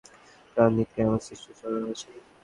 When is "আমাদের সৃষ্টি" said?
1.07-1.51